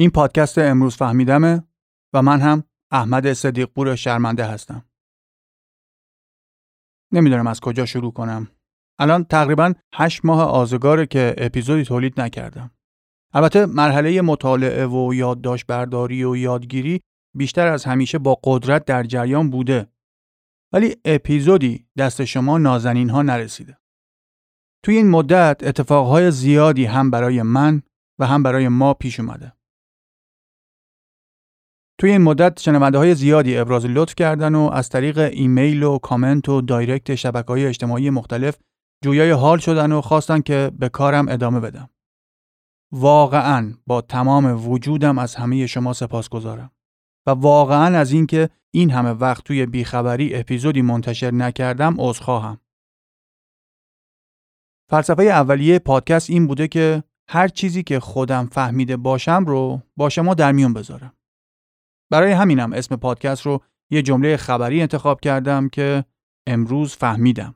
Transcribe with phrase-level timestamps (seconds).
[0.00, 1.64] این پادکست امروز فهمیدمه
[2.14, 4.84] و من هم احمد صدیق پور شرمنده هستم.
[7.12, 8.48] نمی‌دونم از کجا شروع کنم.
[8.98, 12.70] الان تقریبا هشت ماه آزگاره که اپیزودی تولید نکردم.
[13.34, 17.00] البته مرحله مطالعه و یادداشت برداری و یادگیری
[17.36, 19.92] بیشتر از همیشه با قدرت در جریان بوده.
[20.72, 23.78] ولی اپیزودی دست شما نازنین ها نرسیده.
[24.84, 27.82] توی این مدت اتفاقهای زیادی هم برای من
[28.20, 29.59] و هم برای ما پیش اومده.
[32.00, 36.48] توی این مدت شنونده های زیادی ابراز لطف کردن و از طریق ایمیل و کامنت
[36.48, 38.58] و دایرکت شبکه های اجتماعی مختلف
[39.04, 41.90] جویای حال شدن و خواستن که به کارم ادامه بدم.
[42.92, 46.70] واقعا با تمام وجودم از همه شما سپاس گذارم.
[47.26, 52.60] و واقعا از اینکه این همه وقت توی بیخبری اپیزودی منتشر نکردم عذرخواهم.
[54.90, 60.34] فلسفه اولیه پادکست این بوده که هر چیزی که خودم فهمیده باشم رو با شما
[60.34, 61.12] در میون بذارم.
[62.10, 66.04] برای همینم اسم پادکست رو یه جمله خبری انتخاب کردم که
[66.46, 67.54] امروز فهمیدم.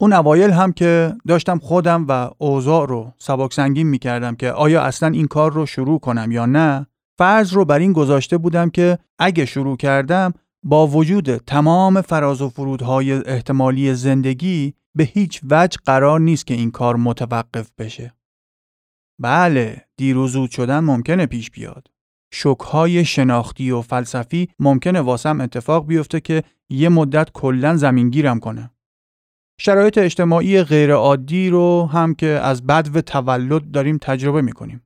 [0.00, 4.82] اون اوایل هم که داشتم خودم و اوضاع رو سبک سنگین می کردم که آیا
[4.82, 6.86] اصلا این کار رو شروع کنم یا نه
[7.18, 12.48] فرض رو بر این گذاشته بودم که اگه شروع کردم با وجود تمام فراز و
[12.48, 18.14] فرودهای احتمالی زندگی به هیچ وجه قرار نیست که این کار متوقف بشه.
[19.20, 21.88] بله، دیر و شدن ممکنه پیش بیاد.
[22.32, 28.70] شکهای شناختی و فلسفی ممکنه واسم اتفاق بیفته که یه مدت کلا زمینگیرم کنه.
[29.60, 34.82] شرایط اجتماعی غیرعادی رو هم که از بد و تولد داریم تجربه می‌کنیم.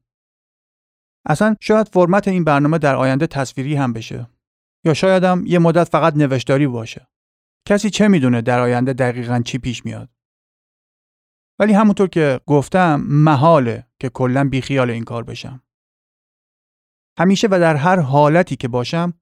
[1.27, 4.29] اصلا شاید فرمت این برنامه در آینده تصویری هم بشه.
[4.85, 7.09] یا شایدم یه مدت فقط نوشتاری باشه.
[7.69, 10.09] کسی چه می‌دونه در آینده دقیقا چی پیش میاد.
[11.59, 15.63] ولی همونطور که گفتم محاله که کلا بیخیال این کار بشم.
[17.23, 19.15] همیشه و در هر حالتی که باشم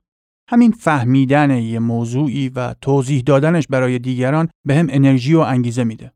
[0.48, 6.12] همین فهمیدن یه موضوعی و توضیح دادنش برای دیگران به هم انرژی و انگیزه میده.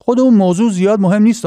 [0.00, 1.46] خود اون موضوع زیاد مهم نیست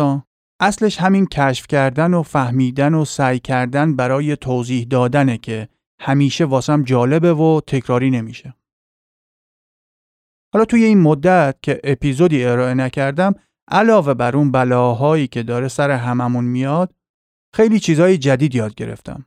[0.60, 5.70] اصلش همین کشف کردن و فهمیدن و سعی کردن برای توضیح دادنه که
[6.00, 8.56] همیشه واسم جالبه و تکراری نمیشه.
[10.54, 13.34] حالا توی این مدت که اپیزودی ارائه نکردم
[13.68, 16.94] علاوه بر اون بلاهایی که داره سر هممون میاد
[17.54, 19.26] خیلی چیزهای جدید یاد گرفتم.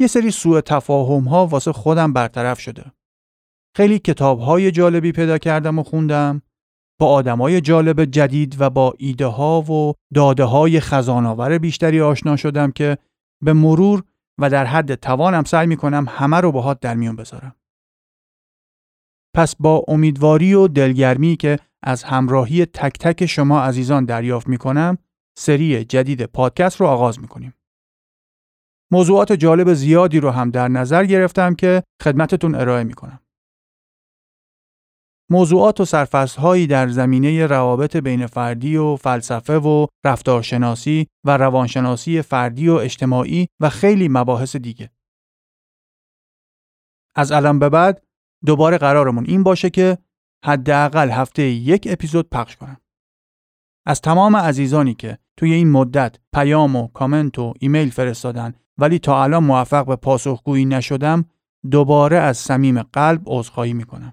[0.00, 2.92] یه سری سوء تفاهم ها واسه خودم برطرف شده.
[3.76, 6.42] خیلی کتاب های جالبی پیدا کردم و خوندم.
[7.00, 12.70] با آدمای جالب جدید و با ایده ها و داده های خزاناور بیشتری آشنا شدم
[12.70, 12.98] که
[13.44, 14.02] به مرور
[14.38, 17.54] و در حد توانم سعی می کنم همه رو باهات در میون بذارم.
[19.34, 24.98] پس با امیدواری و دلگرمی که از همراهی تک تک شما عزیزان دریافت می کنم
[25.38, 27.54] سری جدید پادکست رو آغاز می کنیم.
[28.92, 33.20] موضوعات جالب زیادی رو هم در نظر گرفتم که خدمتتون ارائه می کنم.
[35.30, 42.68] موضوعات و سرفصلهایی در زمینه روابط بین فردی و فلسفه و رفتارشناسی و روانشناسی فردی
[42.68, 44.90] و اجتماعی و خیلی مباحث دیگه.
[47.14, 48.02] از الان به بعد
[48.46, 49.98] دوباره قرارمون این باشه که
[50.44, 52.80] حداقل هفته یک اپیزود پخش کنم.
[53.88, 59.22] از تمام عزیزانی که توی این مدت پیام و کامنت و ایمیل فرستادن ولی تا
[59.22, 61.24] الان موفق به پاسخگویی نشدم
[61.70, 64.12] دوباره از صمیم قلب عذرخواهی می‌کنم.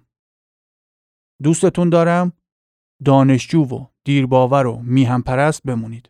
[1.43, 2.33] دوستتون دارم
[3.05, 6.09] دانشجو و دیرباور و میهم پرست بمونید.